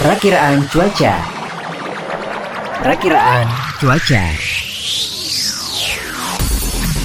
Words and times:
Perakiraan 0.00 0.64
cuaca. 0.72 1.12
Perakiraan 2.80 3.44
cuaca. 3.76 4.24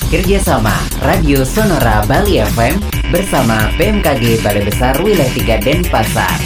Kerjasama 0.08 0.72
Radio 1.04 1.44
Sonora 1.44 2.08
Bali 2.08 2.40
FM 2.40 2.80
bersama 3.12 3.68
BMKG 3.76 4.48
Balai 4.48 4.64
Besar 4.64 4.96
Wilayah 5.04 5.60
3 5.60 5.60
Denpasar. 5.60 6.40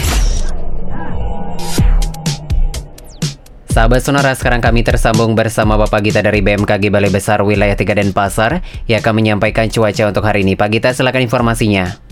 Sahabat 3.70 4.02
Sonora, 4.02 4.34
sekarang 4.34 4.58
kami 4.58 4.82
tersambung 4.82 5.38
bersama 5.38 5.78
Bapak 5.78 6.02
Gita 6.02 6.18
dari 6.18 6.42
BMKG 6.42 6.90
Balai 6.90 7.14
Besar 7.14 7.46
Wilayah 7.46 7.78
3 7.78 7.94
Denpasar 7.94 8.58
yang 8.90 8.98
akan 8.98 9.14
menyampaikan 9.14 9.70
cuaca 9.70 10.10
untuk 10.10 10.26
hari 10.26 10.42
ini. 10.42 10.58
Pak 10.58 10.66
Gita, 10.74 10.90
silakan 10.90 11.22
informasinya. 11.22 12.09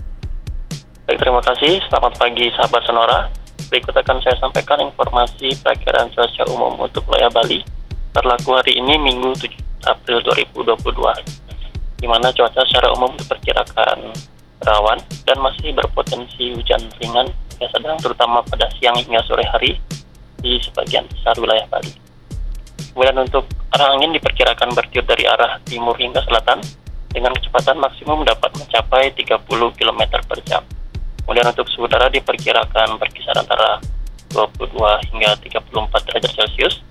Terima 1.19 1.43
kasih. 1.43 1.83
Selamat 1.91 2.15
pagi 2.15 2.47
sahabat 2.55 2.79
Sonora. 2.87 3.27
Berikut 3.67 3.91
akan 3.91 4.23
saya 4.23 4.39
sampaikan 4.39 4.79
informasi 4.79 5.51
perakiraan 5.59 6.07
cuaca 6.15 6.47
umum 6.47 6.79
untuk 6.79 7.03
wilayah 7.11 7.27
Bali 7.27 7.59
berlaku 8.15 8.55
hari 8.55 8.79
ini 8.79 8.95
Minggu 8.95 9.35
7 9.35 9.51
April 9.83 10.23
2022 10.23 10.79
di 11.99 12.07
mana 12.07 12.31
cuaca 12.31 12.63
secara 12.63 12.95
umum 12.95 13.11
diperkirakan 13.19 14.15
rawan 14.63 14.95
dan 15.27 15.37
masih 15.43 15.75
berpotensi 15.75 16.55
hujan 16.55 16.87
ringan 17.03 17.27
hingga 17.27 17.67
sedang 17.67 17.99
terutama 17.99 18.39
pada 18.47 18.71
siang 18.79 18.95
hingga 18.95 19.19
sore 19.27 19.43
hari 19.43 19.75
di 20.39 20.55
sebagian 20.63 21.03
besar 21.11 21.35
wilayah 21.35 21.67
Bali. 21.67 21.99
Kemudian 22.95 23.19
untuk 23.27 23.43
arah 23.75 23.91
angin 23.91 24.15
diperkirakan 24.15 24.71
bertiup 24.71 25.03
dari 25.03 25.27
arah 25.27 25.59
timur 25.67 25.99
hingga 25.99 26.23
selatan 26.23 26.63
dengan 27.11 27.35
kecepatan 27.35 27.75
maksimum 27.75 28.23
dapat 28.23 28.55
mencapai 28.55 29.11
30 29.19 29.35
km 29.75 30.01
per 30.23 30.39
jam. 30.47 30.63
Kemudian 31.29 31.45
untuk 31.45 31.69
suhu 31.69 31.85
udara 31.85 32.09
diperkirakan 32.09 32.97
berkisar 32.97 33.37
antara 33.37 33.77
22 34.33 35.13
hingga 35.13 35.37
34 35.37 35.61
derajat 36.09 36.31
Celcius 36.33 36.81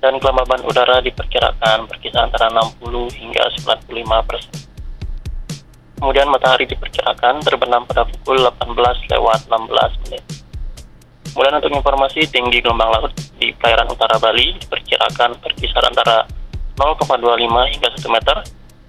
dan 0.00 0.16
kelembaban 0.24 0.64
udara 0.64 1.04
diperkirakan 1.04 1.84
berkisar 1.92 2.32
antara 2.32 2.48
60 2.80 2.80
hingga 3.12 3.44
95 3.60 4.24
persen. 4.24 4.56
Kemudian 6.00 6.32
matahari 6.32 6.64
diperkirakan 6.64 7.44
terbenam 7.44 7.84
pada 7.84 8.08
pukul 8.08 8.40
18 8.40 8.72
lewat 9.12 9.52
16 9.52 10.00
menit. 10.08 10.24
Kemudian 11.36 11.60
untuk 11.60 11.76
informasi 11.76 12.24
tinggi 12.32 12.64
gelombang 12.64 12.88
laut 12.88 13.12
di 13.36 13.52
perairan 13.52 13.92
utara 13.92 14.16
Bali 14.16 14.56
diperkirakan 14.64 15.44
berkisar 15.44 15.84
antara 15.84 16.24
0,25 16.80 17.20
hingga 17.68 17.88
1 17.92 18.16
meter, 18.16 18.36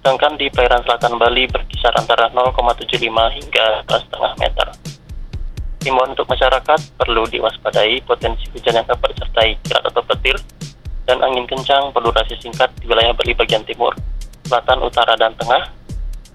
sedangkan 0.06 0.38
di 0.38 0.46
perairan 0.54 0.86
selatan 0.86 1.18
Bali 1.18 1.50
berkisar 1.50 1.90
antara 1.98 2.30
0,75 2.30 2.94
hingga 3.10 3.66
1,5 3.90 4.38
meter. 4.38 4.70
Himbauan 5.82 6.14
untuk 6.14 6.30
masyarakat 6.30 6.78
perlu 6.94 7.26
diwaspadai 7.26 8.06
potensi 8.06 8.46
hujan 8.54 8.78
yang 8.78 8.86
dapat 8.86 9.18
disertai 9.18 9.58
kilat 9.66 9.82
atau 9.82 10.06
petir 10.06 10.38
dan 11.10 11.18
angin 11.26 11.42
kencang 11.50 11.90
berdurasi 11.90 12.38
singkat 12.38 12.70
di 12.78 12.86
wilayah 12.86 13.10
Bali 13.18 13.34
bagian 13.34 13.66
timur, 13.66 13.98
selatan, 14.46 14.78
utara, 14.86 15.18
dan 15.18 15.34
tengah, 15.42 15.74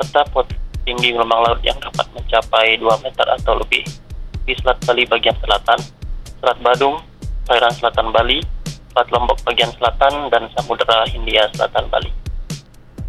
serta 0.04 0.28
potensi 0.36 0.60
tinggi 0.84 1.16
gelombang 1.16 1.40
laut 1.40 1.64
yang 1.64 1.80
dapat 1.80 2.12
mencapai 2.12 2.76
2 2.76 2.84
meter 3.08 3.24
atau 3.40 3.56
lebih 3.56 3.88
di 4.44 4.52
Selat 4.60 4.84
Bali 4.84 5.08
bagian 5.08 5.40
selatan, 5.40 5.80
Selat 6.44 6.60
Badung, 6.60 7.00
perairan 7.48 7.72
selatan 7.72 8.12
Bali, 8.12 8.44
Selat 8.92 9.08
Lombok 9.16 9.40
bagian 9.48 9.72
selatan, 9.80 10.28
dan 10.28 10.52
Samudera 10.60 11.08
Hindia 11.08 11.48
Selatan 11.56 11.88
Bali. 11.88 12.21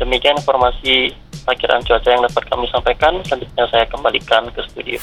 Demikian 0.03 0.34
informasi 0.34 1.14
perkiraan 1.47 1.86
cuaca 1.86 2.08
yang 2.11 2.27
dapat 2.27 2.42
kami 2.50 2.67
sampaikan. 2.75 3.22
Selanjutnya 3.22 3.70
saya 3.70 3.86
kembalikan 3.86 4.50
ke 4.50 4.61
studio. 4.67 4.98